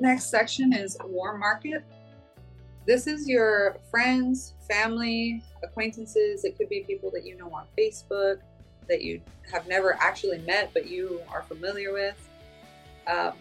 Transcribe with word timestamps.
Next 0.00 0.30
section 0.30 0.72
is 0.72 0.96
warm 1.04 1.40
market. 1.40 1.84
This 2.86 3.06
is 3.06 3.28
your 3.28 3.76
friends, 3.90 4.54
family, 4.70 5.42
acquaintances. 5.62 6.44
It 6.44 6.56
could 6.56 6.68
be 6.68 6.84
people 6.86 7.10
that 7.12 7.26
you 7.26 7.36
know 7.36 7.50
on 7.52 7.66
Facebook 7.76 8.38
that 8.88 9.02
you 9.02 9.20
have 9.52 9.66
never 9.66 9.94
actually 10.00 10.38
met 10.38 10.70
but 10.72 10.88
you 10.88 11.20
are 11.30 11.42
familiar 11.42 11.92
with. 11.92 12.16
Um, 13.06 13.32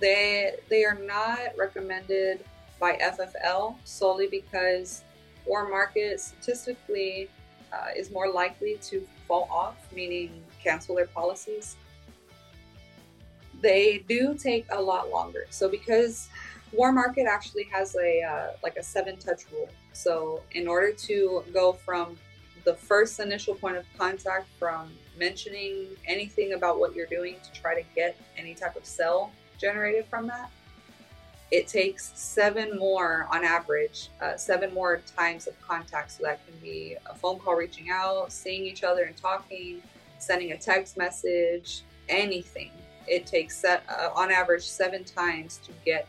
they 0.00 0.52
they 0.68 0.84
are 0.84 0.98
not 0.98 1.38
recommended 1.58 2.44
by 2.78 2.96
FFL 2.96 3.76
solely 3.84 4.26
because 4.26 5.04
warm 5.46 5.70
market 5.70 6.20
statistically 6.20 7.28
uh, 7.72 7.88
is 7.94 8.10
more 8.10 8.32
likely 8.32 8.78
to 8.82 9.06
fall 9.28 9.48
off, 9.50 9.76
meaning 9.94 10.42
cancel 10.62 10.96
their 10.96 11.06
policies. 11.06 11.76
They 13.60 14.04
do 14.08 14.34
take 14.34 14.66
a 14.70 14.80
lot 14.80 15.10
longer. 15.10 15.46
So 15.50 15.68
because 15.68 16.28
Warm 16.72 16.94
market 16.94 17.26
actually 17.26 17.64
has 17.64 17.96
a 17.96 18.22
uh, 18.22 18.46
like 18.62 18.76
a 18.76 18.82
seven 18.82 19.16
touch 19.16 19.42
rule. 19.52 19.68
So 19.92 20.42
in 20.52 20.68
order 20.68 20.92
to 20.92 21.42
go 21.52 21.72
from 21.72 22.16
the 22.64 22.74
first 22.74 23.18
initial 23.18 23.54
point 23.54 23.76
of 23.76 23.84
contact 23.98 24.46
from 24.58 24.92
mentioning 25.18 25.88
anything 26.06 26.52
about 26.52 26.78
what 26.78 26.94
you're 26.94 27.06
doing 27.06 27.36
to 27.42 27.60
try 27.60 27.74
to 27.74 27.86
get 27.94 28.16
any 28.36 28.54
type 28.54 28.76
of 28.76 28.84
sell 28.84 29.32
generated 29.58 30.06
from 30.06 30.26
that, 30.28 30.50
it 31.50 31.66
takes 31.66 32.12
seven 32.14 32.78
more 32.78 33.26
on 33.32 33.44
average, 33.44 34.08
uh, 34.22 34.36
seven 34.36 34.72
more 34.72 35.02
times 35.16 35.48
of 35.48 35.60
contact. 35.60 36.12
So 36.12 36.22
that 36.22 36.46
can 36.46 36.56
be 36.60 36.96
a 37.06 37.14
phone 37.16 37.40
call 37.40 37.56
reaching 37.56 37.90
out, 37.90 38.30
seeing 38.30 38.64
each 38.64 38.84
other 38.84 39.04
and 39.04 39.16
talking, 39.16 39.82
sending 40.18 40.52
a 40.52 40.56
text 40.56 40.96
message, 40.96 41.82
anything. 42.08 42.70
It 43.10 43.26
takes 43.26 43.64
uh, 43.64 43.80
on 44.14 44.30
average 44.30 44.62
seven 44.62 45.02
times 45.02 45.58
to 45.66 45.72
get 45.84 46.06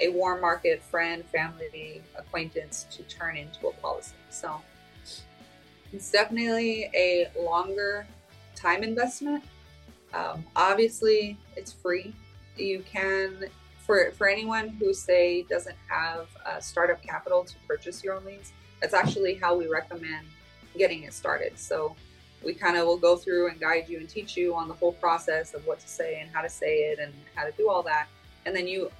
a 0.00 0.08
warm 0.10 0.40
market 0.40 0.82
friend, 0.82 1.24
family, 1.26 2.00
acquaintance 2.16 2.86
to 2.92 3.02
turn 3.02 3.36
into 3.36 3.66
a 3.66 3.72
policy. 3.72 4.14
So 4.30 4.62
it's 5.92 6.10
definitely 6.12 6.90
a 6.94 7.28
longer 7.38 8.06
time 8.54 8.84
investment. 8.84 9.42
Um, 10.12 10.44
obviously, 10.54 11.36
it's 11.56 11.72
free. 11.72 12.14
You 12.56 12.84
can, 12.90 13.46
for 13.84 14.12
for 14.12 14.28
anyone 14.28 14.68
who 14.68 14.94
say 14.94 15.42
doesn't 15.50 15.76
have 15.88 16.28
uh, 16.46 16.60
startup 16.60 17.02
capital 17.02 17.42
to 17.42 17.54
purchase 17.66 18.04
your 18.04 18.14
own 18.14 18.24
leads, 18.24 18.52
that's 18.80 18.94
actually 18.94 19.34
how 19.34 19.56
we 19.56 19.66
recommend 19.66 20.24
getting 20.78 21.02
it 21.02 21.14
started. 21.14 21.58
So 21.58 21.96
we 22.44 22.54
kind 22.54 22.76
of 22.76 22.86
will 22.86 22.98
go 22.98 23.16
through 23.16 23.48
and 23.48 23.60
guide 23.60 23.88
you 23.88 23.98
and 23.98 24.08
teach 24.08 24.36
you 24.36 24.54
on 24.54 24.68
the 24.68 24.74
whole 24.74 24.92
process 24.92 25.54
of 25.54 25.66
what 25.66 25.80
to 25.80 25.88
say 25.88 26.20
and 26.20 26.30
how 26.32 26.42
to 26.42 26.48
say 26.48 26.90
it 26.90 26.98
and 26.98 27.12
how 27.34 27.44
to 27.44 27.52
do 27.52 27.68
all 27.68 27.82
that. 27.82 28.08
And 28.46 28.54
then 28.54 28.66
you, 28.66 28.90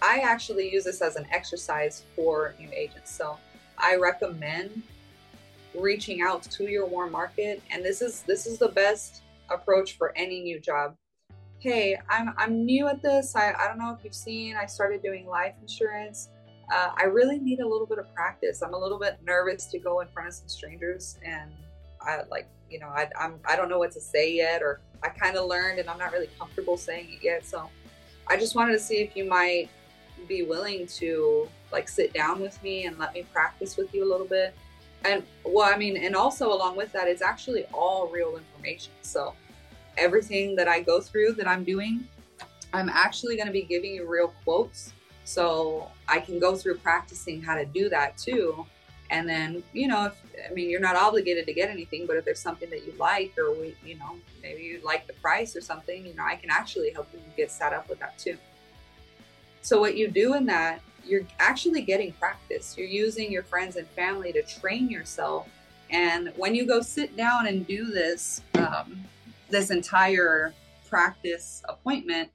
I 0.00 0.18
actually 0.18 0.72
use 0.72 0.84
this 0.84 1.00
as 1.00 1.16
an 1.16 1.26
exercise 1.30 2.04
for 2.16 2.54
new 2.58 2.68
agents. 2.72 3.14
So 3.14 3.38
I 3.78 3.96
recommend 3.96 4.82
reaching 5.74 6.22
out 6.22 6.42
to 6.42 6.64
your 6.64 6.86
warm 6.86 7.12
market. 7.12 7.62
And 7.70 7.84
this 7.84 8.02
is 8.02 8.22
this 8.22 8.46
is 8.46 8.58
the 8.58 8.68
best 8.68 9.22
approach 9.50 9.96
for 9.96 10.12
any 10.16 10.42
new 10.42 10.60
job. 10.60 10.96
Hey 11.58 11.96
i'm 12.08 12.34
i'm 12.36 12.64
new 12.64 12.88
at 12.88 13.02
this. 13.02 13.34
I, 13.36 13.52
I 13.52 13.68
don't 13.68 13.78
know 13.78 13.94
if 13.96 14.04
you've 14.04 14.14
seen 14.14 14.56
i 14.56 14.66
started 14.66 15.02
doing 15.02 15.26
life 15.26 15.54
insurance. 15.60 16.28
Uh, 16.72 16.90
i 16.96 17.04
really 17.04 17.38
need 17.38 17.60
a 17.60 17.68
little 17.68 17.86
bit 17.86 17.98
of 17.98 18.12
practice. 18.14 18.62
I'm 18.62 18.74
a 18.74 18.78
little 18.78 18.98
bit 18.98 19.18
nervous 19.24 19.66
to 19.66 19.78
go 19.78 20.00
in 20.00 20.08
front 20.08 20.28
of 20.28 20.34
some 20.34 20.48
strangers 20.48 21.18
and 21.24 21.50
i 22.04 22.22
like 22.30 22.48
you 22.70 22.78
know 22.78 22.88
i 22.88 23.08
I'm, 23.18 23.34
i 23.44 23.56
don't 23.56 23.68
know 23.68 23.78
what 23.78 23.92
to 23.92 24.00
say 24.00 24.32
yet 24.34 24.62
or 24.62 24.80
i 25.02 25.08
kind 25.08 25.36
of 25.36 25.46
learned 25.46 25.78
and 25.78 25.88
i'm 25.88 25.98
not 25.98 26.12
really 26.12 26.28
comfortable 26.38 26.76
saying 26.76 27.08
it 27.10 27.22
yet 27.22 27.44
so 27.44 27.68
i 28.28 28.36
just 28.36 28.54
wanted 28.54 28.72
to 28.72 28.78
see 28.78 28.96
if 28.96 29.16
you 29.16 29.24
might 29.24 29.68
be 30.28 30.42
willing 30.42 30.86
to 30.86 31.48
like 31.72 31.88
sit 31.88 32.12
down 32.12 32.40
with 32.40 32.62
me 32.62 32.84
and 32.86 32.98
let 32.98 33.14
me 33.14 33.24
practice 33.32 33.76
with 33.76 33.92
you 33.94 34.04
a 34.04 34.08
little 34.10 34.26
bit. 34.26 34.54
And 35.04 35.24
well 35.44 35.68
i 35.72 35.76
mean 35.76 35.96
and 35.96 36.14
also 36.14 36.52
along 36.52 36.76
with 36.76 36.92
that 36.92 37.08
it's 37.08 37.22
actually 37.22 37.64
all 37.72 38.06
real 38.06 38.36
information 38.36 38.92
so 39.02 39.34
everything 39.98 40.54
that 40.54 40.68
i 40.68 40.80
go 40.80 41.00
through 41.00 41.32
that 41.32 41.48
i'm 41.48 41.64
doing 41.64 42.06
i'm 42.72 42.88
actually 42.88 43.34
going 43.34 43.48
to 43.48 43.52
be 43.52 43.62
giving 43.62 43.96
you 43.96 44.08
real 44.08 44.32
quotes 44.44 44.92
so 45.24 45.90
i 46.06 46.20
can 46.20 46.38
go 46.38 46.54
through 46.54 46.76
practicing 46.76 47.42
how 47.42 47.56
to 47.56 47.64
do 47.64 47.88
that 47.88 48.16
too 48.16 48.64
and 49.12 49.28
then 49.28 49.62
you 49.72 49.86
know 49.86 50.06
if 50.06 50.14
i 50.50 50.52
mean 50.52 50.68
you're 50.68 50.80
not 50.80 50.96
obligated 50.96 51.46
to 51.46 51.52
get 51.52 51.70
anything 51.70 52.06
but 52.06 52.16
if 52.16 52.24
there's 52.24 52.40
something 52.40 52.68
that 52.70 52.84
you 52.84 52.92
like 52.98 53.32
or 53.38 53.52
we 53.52 53.76
you 53.84 53.96
know 53.98 54.16
maybe 54.42 54.62
you 54.62 54.80
like 54.84 55.06
the 55.06 55.12
price 55.14 55.54
or 55.54 55.60
something 55.60 56.04
you 56.04 56.14
know 56.14 56.24
i 56.24 56.34
can 56.34 56.50
actually 56.50 56.90
help 56.90 57.06
you 57.12 57.20
get 57.36 57.50
set 57.50 57.72
up 57.72 57.88
with 57.88 58.00
that 58.00 58.18
too 58.18 58.36
so 59.60 59.80
what 59.80 59.96
you 59.96 60.08
do 60.08 60.34
in 60.34 60.46
that 60.46 60.80
you're 61.04 61.26
actually 61.38 61.82
getting 61.82 62.12
practice. 62.12 62.76
You're 62.76 62.86
using 62.86 63.32
your 63.32 63.42
friends 63.42 63.76
and 63.76 63.86
family 63.88 64.32
to 64.32 64.42
train 64.42 64.88
yourself. 64.88 65.48
And 65.90 66.32
when 66.36 66.54
you 66.54 66.66
go 66.66 66.80
sit 66.80 67.16
down 67.16 67.46
and 67.46 67.66
do 67.66 67.86
this, 67.86 68.42
um, 68.54 69.04
this 69.50 69.70
entire 69.70 70.54
practice 70.88 71.62
appointment, 71.68 72.30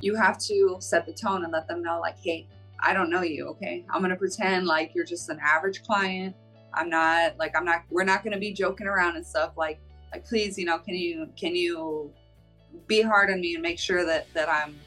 you 0.00 0.14
have 0.16 0.38
to 0.38 0.76
set 0.80 1.06
the 1.06 1.12
tone 1.12 1.44
and 1.44 1.52
let 1.52 1.68
them 1.68 1.82
know, 1.82 2.00
like, 2.00 2.18
hey, 2.18 2.46
I 2.82 2.92
don't 2.92 3.10
know 3.10 3.22
you. 3.22 3.48
Okay. 3.48 3.84
I'm 3.90 4.00
to 4.10 4.16
pretend 4.16 4.66
like 4.66 4.92
you're 4.94 5.04
just 5.04 5.28
an 5.28 5.38
average 5.42 5.82
client. 5.84 6.34
I'm 6.74 6.88
not 6.88 7.38
like, 7.38 7.56
I'm 7.56 7.64
not, 7.64 7.82
we're 7.90 8.04
not 8.04 8.22
to 8.32 8.40
be 8.40 8.52
joking 8.52 8.86
around 8.86 9.16
and 9.16 9.26
stuff 9.26 9.52
like, 9.56 9.80
like, 10.12 10.26
please, 10.26 10.58
you 10.58 10.66
know, 10.66 10.78
can 10.78 10.94
you, 10.94 11.28
can 11.36 11.54
you 11.54 12.12
be 12.86 13.00
hard 13.00 13.30
on 13.30 13.40
me 13.40 13.54
and 13.54 13.62
make 13.62 13.78
sure 13.78 14.04
that, 14.04 14.26
that 14.34 14.48
I'm, 14.48 14.78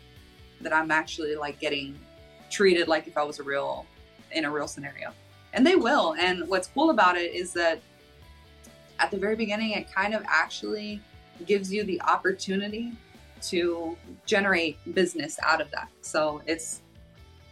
that 0.61 0.73
I'm 0.73 0.91
actually 0.91 1.35
like 1.35 1.59
getting 1.59 1.97
treated 2.49 2.87
like 2.87 3.07
if 3.07 3.17
I 3.17 3.23
was 3.23 3.39
a 3.39 3.43
real 3.43 3.85
in 4.31 4.45
a 4.45 4.51
real 4.51 4.67
scenario. 4.67 5.11
And 5.53 5.65
they 5.65 5.75
will. 5.75 6.15
And 6.15 6.47
what's 6.49 6.67
cool 6.67 6.89
about 6.89 7.17
it 7.17 7.33
is 7.33 7.53
that 7.53 7.79
at 8.99 9.11
the 9.11 9.17
very 9.17 9.35
beginning, 9.35 9.71
it 9.71 9.91
kind 9.91 10.13
of 10.13 10.23
actually 10.27 11.01
gives 11.45 11.71
you 11.71 11.83
the 11.83 12.01
opportunity 12.01 12.93
to 13.43 13.97
generate 14.25 14.77
business 14.93 15.37
out 15.43 15.61
of 15.61 15.69
that. 15.71 15.89
So 16.01 16.41
it's 16.45 16.81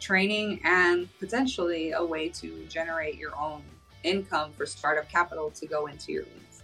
training 0.04 0.60
and 0.66 1.08
potentially 1.20 1.92
a 1.94 2.04
way 2.04 2.28
to 2.28 2.66
generate 2.68 3.18
your 3.18 3.36
own 3.38 3.64
income 4.04 4.52
for 4.52 4.66
startup 4.66 5.10
capital 5.10 5.50
to 5.52 5.66
go 5.66 5.88
into 5.88 6.12
your 6.12 6.24
leads. 6.24 6.64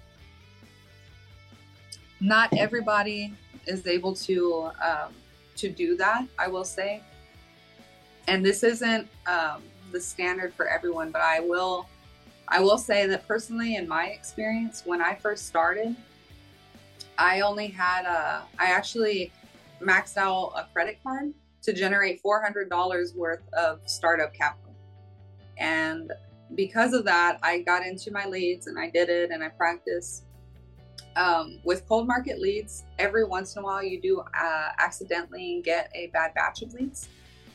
Not 2.19 2.51
everybody 2.57 3.33
is 3.65 3.87
able 3.87 4.13
to 4.15 4.71
um, 4.83 5.13
to 5.55 5.69
do 5.69 5.95
that. 5.97 6.27
I 6.37 6.47
will 6.47 6.65
say 6.65 7.01
and 8.29 8.45
this 8.45 8.63
isn't 8.63 9.07
um, 9.25 9.63
the 9.91 9.99
standard 9.99 10.53
for 10.53 10.67
everyone, 10.67 11.09
but 11.11 11.21
I 11.21 11.39
will 11.39 11.87
I 12.47 12.59
will 12.59 12.77
say 12.77 13.05
that 13.07 13.27
personally, 13.27 13.75
in 13.75 13.87
my 13.87 14.07
experience, 14.07 14.83
when 14.85 15.01
I 15.01 15.15
first 15.15 15.45
started, 15.47 15.95
I 17.17 17.41
only 17.41 17.67
had 17.67 18.05
a 18.05 18.43
I 18.59 18.67
actually 18.67 19.31
maxed 19.81 20.17
out 20.17 20.53
a 20.55 20.67
credit 20.73 20.99
card 21.03 21.33
to 21.61 21.73
generate 21.73 22.21
four 22.21 22.41
hundred 22.41 22.69
dollars 22.69 23.13
worth 23.13 23.43
of 23.53 23.79
startup 23.85 24.33
capital, 24.33 24.75
and 25.57 26.11
because 26.55 26.93
of 26.93 27.05
that, 27.05 27.39
I 27.43 27.59
got 27.59 27.85
into 27.85 28.11
my 28.11 28.25
leads 28.25 28.67
and 28.67 28.79
I 28.79 28.89
did 28.89 29.09
it 29.09 29.31
and 29.31 29.43
I 29.43 29.49
practiced. 29.49 30.25
Um, 31.15 31.59
with 31.65 31.85
cold 31.87 32.07
market 32.07 32.39
leads, 32.39 32.85
every 32.97 33.25
once 33.25 33.55
in 33.55 33.61
a 33.61 33.65
while 33.65 33.83
you 33.83 33.99
do 33.99 34.19
uh, 34.19 34.69
accidentally 34.77 35.61
get 35.65 35.91
a 35.93 36.07
bad 36.07 36.33
batch 36.33 36.61
of 36.61 36.73
leads 36.73 37.09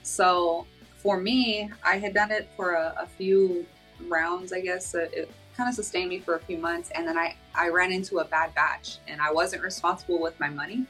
so 0.04 0.66
for 0.98 1.18
me, 1.18 1.70
I 1.82 1.98
had 1.98 2.14
done 2.14 2.30
it 2.30 2.48
for 2.56 2.72
a, 2.72 2.94
a 3.00 3.06
few 3.06 3.66
rounds, 4.06 4.52
I 4.52 4.60
guess. 4.60 4.94
It, 4.94 5.10
it 5.12 5.30
kind 5.56 5.68
of 5.68 5.74
sustained 5.74 6.10
me 6.10 6.20
for 6.20 6.36
a 6.36 6.40
few 6.40 6.58
months. 6.58 6.90
And 6.94 7.08
then 7.08 7.18
I, 7.18 7.36
I 7.54 7.68
ran 7.68 7.90
into 7.90 8.18
a 8.18 8.24
bad 8.24 8.54
batch 8.54 8.98
and 9.08 9.20
I 9.20 9.32
wasn't 9.32 9.62
responsible 9.62 10.20
with 10.20 10.38
my 10.38 10.48
money. 10.48 10.86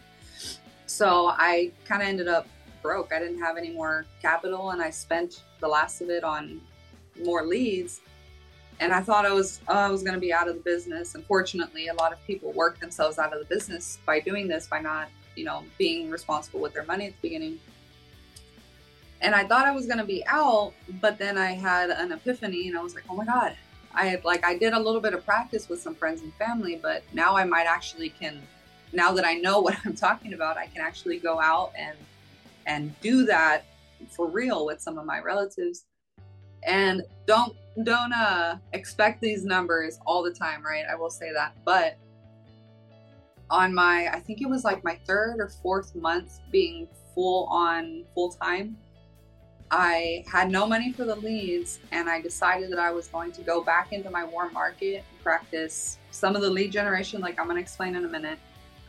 So 0.86 1.28
I 1.28 1.72
kind 1.84 2.02
of 2.02 2.08
ended 2.08 2.28
up 2.28 2.46
broke. 2.84 3.12
I 3.12 3.18
didn't 3.18 3.40
have 3.40 3.56
any 3.56 3.70
more 3.70 4.06
capital 4.22 4.70
and 4.70 4.80
I 4.80 4.90
spent 4.90 5.42
the 5.58 5.66
last 5.66 6.00
of 6.00 6.10
it 6.10 6.22
on 6.22 6.60
more 7.24 7.44
leads. 7.44 8.00
And 8.78 8.92
I 8.92 9.00
thought 9.00 9.26
I 9.26 9.32
was 9.32 9.60
oh, 9.66 9.74
I 9.74 9.88
was 9.88 10.02
going 10.02 10.14
to 10.14 10.20
be 10.20 10.32
out 10.32 10.48
of 10.48 10.54
the 10.54 10.60
business. 10.60 11.16
Unfortunately, 11.16 11.88
a 11.88 11.94
lot 11.94 12.12
of 12.12 12.24
people 12.26 12.52
work 12.52 12.78
themselves 12.78 13.18
out 13.18 13.32
of 13.32 13.40
the 13.40 13.46
business 13.46 13.98
by 14.06 14.20
doing 14.20 14.46
this, 14.46 14.68
by 14.68 14.80
not, 14.80 15.08
you 15.34 15.44
know, 15.44 15.64
being 15.78 16.10
responsible 16.10 16.60
with 16.60 16.74
their 16.74 16.84
money 16.84 17.06
at 17.06 17.12
the 17.12 17.28
beginning 17.28 17.58
and 19.24 19.34
I 19.34 19.42
thought 19.42 19.66
I 19.66 19.70
was 19.72 19.86
gonna 19.86 20.04
be 20.04 20.22
out, 20.26 20.74
but 21.00 21.18
then 21.18 21.38
I 21.38 21.52
had 21.52 21.88
an 21.90 22.12
epiphany 22.12 22.68
and 22.68 22.76
I 22.76 22.82
was 22.82 22.94
like, 22.94 23.04
oh 23.08 23.16
my 23.16 23.24
god, 23.24 23.56
I 23.94 24.06
had 24.06 24.24
like 24.24 24.44
I 24.44 24.56
did 24.56 24.74
a 24.74 24.78
little 24.78 25.00
bit 25.00 25.14
of 25.14 25.24
practice 25.24 25.68
with 25.68 25.80
some 25.80 25.94
friends 25.94 26.20
and 26.20 26.32
family, 26.34 26.78
but 26.80 27.02
now 27.14 27.34
I 27.34 27.44
might 27.44 27.66
actually 27.66 28.10
can 28.10 28.42
now 28.92 29.12
that 29.12 29.24
I 29.24 29.34
know 29.34 29.60
what 29.64 29.76
I'm 29.84 29.94
talking 29.94 30.34
about, 30.34 30.58
I 30.58 30.66
can 30.66 30.82
actually 30.82 31.18
go 31.18 31.40
out 31.40 31.72
and 31.76 31.96
and 32.66 32.98
do 33.00 33.24
that 33.26 33.64
for 34.10 34.28
real 34.28 34.66
with 34.66 34.80
some 34.80 34.98
of 34.98 35.06
my 35.06 35.20
relatives. 35.20 35.86
And 36.66 37.02
don't 37.26 37.54
don't 37.82 38.12
uh 38.12 38.56
expect 38.72 39.20
these 39.20 39.44
numbers 39.44 39.98
all 40.06 40.22
the 40.22 40.32
time, 40.32 40.64
right? 40.64 40.84
I 40.90 40.94
will 40.94 41.10
say 41.10 41.32
that. 41.32 41.54
But 41.64 41.98
on 43.50 43.74
my 43.74 44.08
I 44.08 44.20
think 44.20 44.40
it 44.40 44.48
was 44.48 44.64
like 44.64 44.82
my 44.84 44.98
third 45.06 45.40
or 45.40 45.48
fourth 45.48 45.94
month 45.94 46.40
being 46.50 46.88
full 47.14 47.46
on 47.46 48.04
full 48.14 48.30
time. 48.30 48.76
I 49.70 50.24
had 50.30 50.50
no 50.50 50.66
money 50.66 50.92
for 50.92 51.04
the 51.04 51.16
leads 51.16 51.80
and 51.90 52.08
I 52.08 52.20
decided 52.20 52.70
that 52.70 52.78
I 52.78 52.90
was 52.90 53.08
going 53.08 53.32
to 53.32 53.42
go 53.42 53.62
back 53.62 53.92
into 53.92 54.10
my 54.10 54.24
warm 54.24 54.52
market 54.52 54.96
and 54.96 55.22
practice 55.22 55.98
some 56.10 56.36
of 56.36 56.42
the 56.42 56.50
lead 56.50 56.70
generation, 56.70 57.20
like 57.20 57.40
I'm 57.40 57.46
going 57.46 57.56
to 57.56 57.62
explain 57.62 57.96
in 57.96 58.04
a 58.04 58.08
minute, 58.08 58.38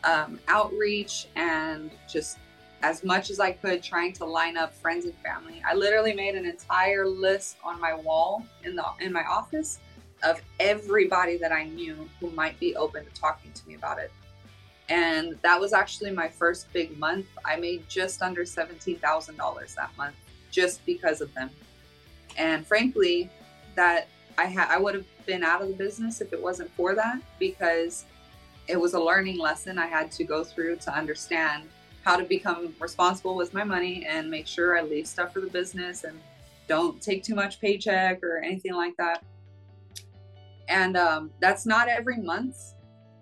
um, 0.04 0.38
outreach 0.46 1.26
and 1.34 1.90
just 2.08 2.38
as 2.82 3.04
much 3.04 3.30
as 3.30 3.40
I 3.40 3.52
could 3.52 3.82
trying 3.82 4.12
to 4.14 4.24
line 4.24 4.56
up 4.56 4.74
friends 4.74 5.04
and 5.04 5.14
family. 5.16 5.62
I 5.66 5.74
literally 5.74 6.12
made 6.12 6.34
an 6.34 6.44
entire 6.44 7.06
list 7.06 7.56
on 7.64 7.80
my 7.80 7.94
wall 7.94 8.44
in 8.64 8.76
the 8.76 8.84
in 9.00 9.12
my 9.12 9.24
office 9.24 9.78
of 10.22 10.40
everybody 10.60 11.36
that 11.38 11.52
I 11.52 11.64
knew 11.64 12.08
who 12.20 12.30
might 12.30 12.58
be 12.58 12.76
open 12.76 13.04
to 13.04 13.10
talking 13.12 13.52
to 13.52 13.68
me 13.68 13.74
about 13.74 13.98
it. 13.98 14.10
And 14.88 15.36
that 15.42 15.60
was 15.60 15.72
actually 15.72 16.12
my 16.12 16.28
first 16.28 16.72
big 16.72 16.96
month. 16.98 17.26
I 17.44 17.56
made 17.56 17.88
just 17.88 18.22
under 18.22 18.44
$17,000 18.44 19.74
that 19.74 19.90
month 19.96 20.14
just 20.50 20.84
because 20.86 21.20
of 21.20 21.32
them. 21.34 21.50
And 22.36 22.66
frankly, 22.66 23.30
that 23.74 24.08
I 24.38 24.46
had 24.46 24.68
I 24.68 24.78
would 24.78 24.94
have 24.94 25.06
been 25.24 25.42
out 25.42 25.62
of 25.62 25.68
the 25.68 25.74
business 25.74 26.20
if 26.20 26.32
it 26.32 26.42
wasn't 26.42 26.70
for 26.76 26.94
that 26.94 27.20
because 27.38 28.04
it 28.68 28.78
was 28.78 28.94
a 28.94 29.00
learning 29.00 29.38
lesson 29.38 29.78
I 29.78 29.86
had 29.86 30.10
to 30.12 30.24
go 30.24 30.44
through 30.44 30.76
to 30.76 30.94
understand 30.94 31.68
how 32.06 32.16
to 32.16 32.22
become 32.22 32.72
responsible 32.78 33.34
with 33.34 33.52
my 33.52 33.64
money 33.64 34.06
and 34.08 34.30
make 34.30 34.46
sure 34.46 34.78
I 34.78 34.82
leave 34.82 35.08
stuff 35.08 35.32
for 35.32 35.40
the 35.40 35.48
business 35.48 36.04
and 36.04 36.20
don't 36.68 37.02
take 37.02 37.24
too 37.24 37.34
much 37.34 37.60
paycheck 37.60 38.22
or 38.22 38.38
anything 38.38 38.74
like 38.74 38.94
that. 38.96 39.24
And 40.68 40.96
um, 40.96 41.32
that's 41.40 41.66
not 41.66 41.88
every 41.88 42.18
month. 42.18 42.54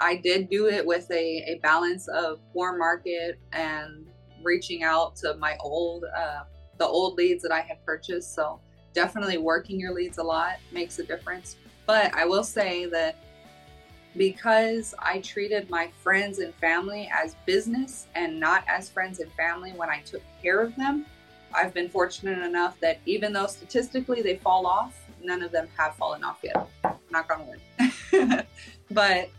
I 0.03 0.17
did 0.17 0.51
do 0.51 0.67
it 0.67 0.85
with 0.85 1.11
a, 1.11 1.15
a 1.15 1.61
balance 1.63 2.09
of 2.09 2.41
warm 2.53 2.79
market 2.79 3.39
and 3.55 4.07
reaching 4.43 4.83
out 4.83 5.17
to 5.17 5.35
my 5.39 5.57
old 5.61 6.05
uh, 6.15 6.43
the 6.77 6.87
old 6.87 7.17
leads 7.17 7.43
that 7.43 7.53
I 7.53 7.61
had 7.61 7.83
purchased. 7.87 8.35
So 8.35 8.61
definitely 8.93 9.39
working 9.39 9.81
your 9.81 9.95
leads 9.95 10.19
a 10.19 10.23
lot 10.23 10.57
makes 10.73 10.99
a 10.99 11.05
difference. 11.05 11.57
But 11.87 12.13
I 12.15 12.27
will 12.27 12.45
say 12.45 12.85
that 12.87 13.17
because 14.17 14.95
I 14.99 15.21
treated 15.21 15.69
my 15.71 15.91
friends 16.03 16.39
and 16.39 16.55
family 16.55 17.11
as 17.13 17.37
business 17.47 18.07
and 18.15 18.39
not 18.39 18.65
as 18.69 18.89
friends 18.89 19.21
and 19.21 19.31
family 19.33 19.73
when 19.73 19.89
I 19.91 20.01
took 20.01 20.23
care 20.43 20.61
of 20.61 20.75
them, 20.77 21.07
I've 21.53 21.75
been 21.75 21.89
fortunate 21.89 22.39
enough 22.39 22.79
that 22.81 23.01
even 23.07 23.33
though 23.33 23.47
statistically 23.47 24.23
they 24.23 24.37
fall 24.37 24.67
off, 24.67 25.01
none 25.23 25.43
of 25.43 25.53
them 25.53 25.69
have 25.77 25.95
fallen 25.97 26.25
off 26.25 26.41
yet. 26.43 26.57
Knock 27.11 27.31
on 27.33 27.47
wood. 27.47 28.47
but 28.91 29.31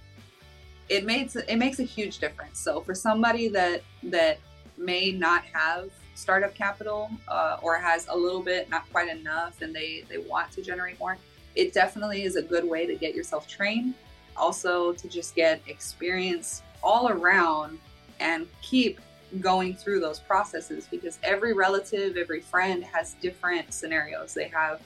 it 0.87 1.05
makes 1.05 1.35
it 1.35 1.57
makes 1.57 1.79
a 1.79 1.83
huge 1.83 2.19
difference. 2.19 2.59
So 2.59 2.81
for 2.81 2.95
somebody 2.95 3.47
that 3.49 3.83
that 4.03 4.39
may 4.77 5.11
not 5.11 5.43
have 5.45 5.89
startup 6.15 6.55
capital 6.55 7.09
uh, 7.27 7.57
or 7.61 7.77
has 7.77 8.07
a 8.07 8.15
little 8.15 8.41
bit, 8.41 8.69
not 8.69 8.89
quite 8.91 9.09
enough, 9.09 9.61
and 9.61 9.75
they 9.75 10.05
they 10.09 10.19
want 10.19 10.51
to 10.53 10.61
generate 10.61 10.99
more, 10.99 11.17
it 11.55 11.73
definitely 11.73 12.23
is 12.23 12.35
a 12.35 12.41
good 12.41 12.63
way 12.63 12.85
to 12.85 12.95
get 12.95 13.15
yourself 13.15 13.47
trained. 13.47 13.93
Also 14.37 14.93
to 14.93 15.07
just 15.07 15.35
get 15.35 15.61
experience 15.67 16.61
all 16.83 17.09
around 17.09 17.79
and 18.19 18.47
keep 18.61 18.99
going 19.41 19.75
through 19.75 19.99
those 19.99 20.19
processes 20.19 20.87
because 20.89 21.19
every 21.23 21.53
relative, 21.53 22.17
every 22.17 22.41
friend 22.41 22.83
has 22.83 23.15
different 23.21 23.73
scenarios. 23.73 24.33
They 24.33 24.47
have 24.49 24.81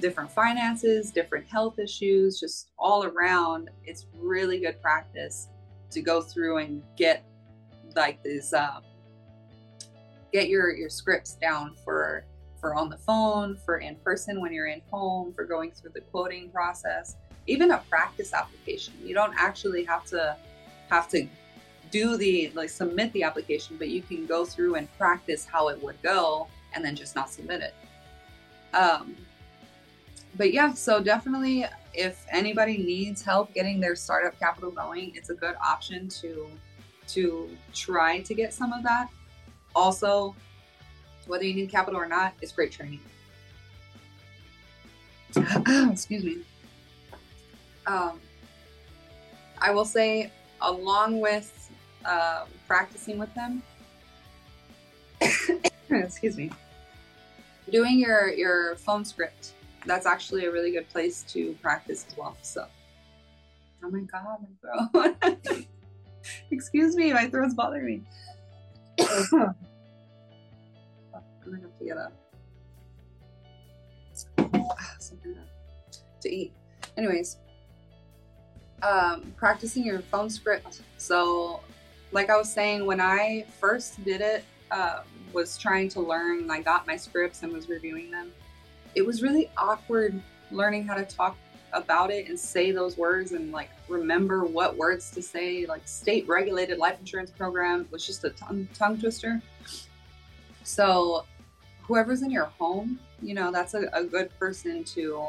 different 0.00 0.30
finances, 0.30 1.10
different 1.10 1.46
health 1.46 1.78
issues, 1.78 2.40
just 2.40 2.68
all 2.78 3.04
around. 3.04 3.70
It's 3.84 4.06
really 4.18 4.60
good 4.60 4.80
practice 4.82 5.48
to 5.90 6.02
go 6.02 6.20
through 6.20 6.58
and 6.58 6.82
get 6.96 7.24
like 7.94 8.22
these 8.22 8.52
um, 8.52 8.82
get 10.32 10.48
your 10.48 10.74
your 10.74 10.90
scripts 10.90 11.34
down 11.34 11.76
for 11.84 12.24
for 12.60 12.74
on 12.74 12.88
the 12.88 12.96
phone, 12.96 13.58
for 13.64 13.78
in 13.78 13.94
person 13.96 14.40
when 14.40 14.52
you're 14.52 14.66
in 14.66 14.80
home, 14.90 15.32
for 15.34 15.44
going 15.44 15.70
through 15.70 15.90
the 15.94 16.00
quoting 16.00 16.50
process, 16.50 17.16
even 17.46 17.70
a 17.72 17.78
practice 17.90 18.32
application. 18.32 18.94
You 19.02 19.14
don't 19.14 19.34
actually 19.36 19.84
have 19.84 20.04
to 20.06 20.36
have 20.90 21.08
to 21.08 21.26
do 21.90 22.16
the 22.16 22.50
like 22.54 22.70
submit 22.70 23.12
the 23.12 23.22
application, 23.22 23.76
but 23.78 23.88
you 23.88 24.02
can 24.02 24.26
go 24.26 24.44
through 24.44 24.74
and 24.76 24.92
practice 24.98 25.44
how 25.44 25.68
it 25.68 25.82
would 25.82 26.00
go 26.02 26.48
and 26.74 26.84
then 26.84 26.96
just 26.96 27.14
not 27.14 27.30
submit 27.30 27.60
it. 27.62 27.74
Um, 28.74 29.14
but 30.36 30.52
yeah, 30.52 30.72
so 30.74 31.00
definitely 31.00 31.66
if 31.92 32.26
anybody 32.30 32.78
needs 32.78 33.22
help 33.22 33.54
getting 33.54 33.78
their 33.80 33.94
startup 33.94 34.38
capital 34.38 34.70
going, 34.70 35.12
it's 35.14 35.30
a 35.30 35.34
good 35.34 35.54
option 35.64 36.08
to 36.08 36.48
to 37.06 37.50
try 37.72 38.20
to 38.22 38.34
get 38.34 38.52
some 38.52 38.72
of 38.72 38.82
that. 38.82 39.08
Also, 39.76 40.34
whether 41.26 41.44
you 41.44 41.54
need 41.54 41.70
capital 41.70 42.00
or 42.00 42.06
not, 42.06 42.34
it's 42.40 42.52
great 42.52 42.72
training. 42.72 43.00
Excuse 45.92 46.24
me. 46.24 46.38
Um, 47.86 48.20
I 49.58 49.70
will 49.70 49.84
say, 49.84 50.30
along 50.60 51.20
with 51.20 51.70
uh, 52.04 52.44
practicing 52.66 53.18
with 53.18 53.32
them, 53.34 53.62
excuse 55.90 56.36
me, 56.36 56.50
doing 57.70 57.98
your 57.98 58.32
your 58.32 58.76
phone 58.76 59.04
script 59.04 59.54
that's 59.86 60.06
actually 60.06 60.46
a 60.46 60.50
really 60.50 60.72
good 60.72 60.88
place 60.88 61.22
to 61.28 61.56
practice 61.62 62.06
as 62.08 62.16
well. 62.16 62.36
So, 62.42 62.66
oh 63.82 63.90
my 63.90 64.00
god, 64.00 64.38
my 64.40 64.98
throat. 65.20 65.36
Excuse 66.50 66.96
me, 66.96 67.12
my 67.12 67.28
throat's 67.28 67.54
bothering 67.54 67.86
me. 67.86 68.02
I'm 69.00 69.54
gonna 71.44 71.60
have 71.60 71.78
to 71.78 71.84
get 71.84 71.96
a 71.98 72.10
something 74.98 75.36
to 76.20 76.34
eat. 76.34 76.52
Anyways, 76.96 77.36
um, 78.84 79.32
practicing 79.36 79.84
your 79.84 80.00
phone 80.00 80.28
script. 80.28 80.82
So, 80.98 81.60
like 82.12 82.30
I 82.30 82.36
was 82.36 82.52
saying, 82.52 82.84
when 82.86 83.00
I 83.00 83.46
first 83.60 84.04
did 84.04 84.20
it, 84.20 84.44
uh, 84.70 85.02
was 85.32 85.58
trying 85.58 85.88
to 85.90 86.00
learn. 86.00 86.50
I 86.50 86.60
got 86.60 86.86
my 86.86 86.96
scripts 86.96 87.42
and 87.42 87.52
was 87.52 87.68
reviewing 87.68 88.10
them 88.10 88.30
it 88.94 89.04
was 89.04 89.22
really 89.22 89.50
awkward 89.56 90.20
learning 90.50 90.86
how 90.86 90.94
to 90.94 91.04
talk 91.04 91.36
about 91.72 92.10
it 92.10 92.28
and 92.28 92.38
say 92.38 92.70
those 92.70 92.96
words 92.96 93.32
and 93.32 93.50
like 93.50 93.70
remember 93.88 94.44
what 94.44 94.76
words 94.76 95.10
to 95.10 95.22
say. 95.22 95.66
Like 95.66 95.86
state 95.86 96.28
regulated 96.28 96.78
life 96.78 96.98
insurance 97.00 97.30
program 97.30 97.88
was 97.90 98.06
just 98.06 98.24
a 98.24 98.30
tongue, 98.30 98.68
tongue 98.74 98.98
twister. 98.98 99.42
So 100.62 101.24
whoever's 101.82 102.22
in 102.22 102.30
your 102.30 102.46
home, 102.58 103.00
you 103.20 103.34
know, 103.34 103.50
that's 103.50 103.74
a, 103.74 103.88
a 103.92 104.04
good 104.04 104.30
person 104.38 104.84
to 104.84 105.28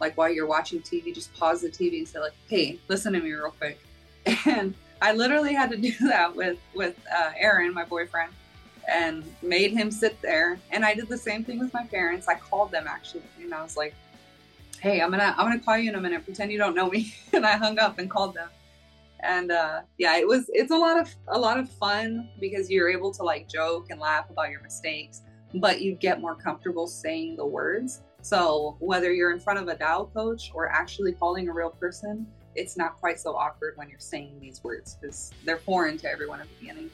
like 0.00 0.16
while 0.16 0.30
you're 0.30 0.46
watching 0.46 0.80
TV, 0.80 1.14
just 1.14 1.34
pause 1.34 1.62
the 1.62 1.68
TV 1.68 1.98
and 1.98 2.08
say 2.08 2.20
like, 2.20 2.34
"Hey, 2.48 2.78
listen 2.88 3.12
to 3.12 3.20
me 3.20 3.32
real 3.32 3.50
quick." 3.50 3.78
And 4.46 4.74
I 5.00 5.12
literally 5.12 5.54
had 5.54 5.70
to 5.70 5.76
do 5.76 5.92
that 6.08 6.34
with 6.34 6.58
with 6.74 6.96
uh, 7.14 7.32
Aaron, 7.38 7.72
my 7.72 7.84
boyfriend 7.84 8.32
and 8.88 9.22
made 9.42 9.72
him 9.72 9.90
sit 9.90 10.20
there. 10.22 10.58
And 10.72 10.84
I 10.84 10.94
did 10.94 11.08
the 11.08 11.18
same 11.18 11.44
thing 11.44 11.58
with 11.58 11.72
my 11.74 11.84
parents. 11.84 12.26
I 12.26 12.34
called 12.34 12.72
them 12.72 12.86
actually, 12.88 13.22
and 13.40 13.54
I 13.54 13.62
was 13.62 13.76
like, 13.76 13.94
"Hey, 14.80 15.00
I'm 15.00 15.10
gonna 15.10 15.34
I'm 15.36 15.46
gonna 15.46 15.60
call 15.60 15.78
you 15.78 15.90
in 15.90 15.94
a 15.94 16.00
minute. 16.00 16.24
Pretend 16.24 16.50
you 16.50 16.58
don't 16.58 16.74
know 16.74 16.88
me." 16.88 17.14
and 17.32 17.46
I 17.46 17.56
hung 17.56 17.78
up 17.78 17.98
and 17.98 18.10
called 18.10 18.34
them. 18.34 18.48
And 19.20 19.52
uh, 19.52 19.82
yeah, 19.98 20.16
it 20.16 20.26
was 20.26 20.46
it's 20.52 20.70
a 20.70 20.76
lot 20.76 20.98
of 20.98 21.14
a 21.28 21.38
lot 21.38 21.58
of 21.58 21.68
fun 21.68 22.28
because 22.40 22.70
you're 22.70 22.88
able 22.88 23.12
to 23.12 23.22
like 23.22 23.48
joke 23.48 23.90
and 23.90 24.00
laugh 24.00 24.30
about 24.30 24.50
your 24.50 24.62
mistakes, 24.62 25.22
but 25.54 25.80
you 25.80 25.94
get 25.94 26.20
more 26.20 26.34
comfortable 26.34 26.86
saying 26.86 27.36
the 27.36 27.46
words. 27.46 28.02
So 28.22 28.76
whether 28.80 29.12
you're 29.12 29.32
in 29.32 29.40
front 29.40 29.58
of 29.58 29.68
a 29.68 29.76
dial 29.76 30.06
coach 30.06 30.50
or 30.54 30.68
actually 30.68 31.12
calling 31.12 31.48
a 31.48 31.52
real 31.52 31.70
person, 31.70 32.26
it's 32.54 32.76
not 32.76 32.98
quite 32.98 33.20
so 33.20 33.36
awkward 33.36 33.76
when 33.76 33.88
you're 33.88 34.00
saying 34.00 34.38
these 34.40 34.62
words 34.64 34.98
because 35.00 35.30
they're 35.44 35.58
foreign 35.58 35.96
to 35.98 36.10
everyone 36.10 36.40
at 36.40 36.48
the 36.48 36.54
beginning. 36.60 36.90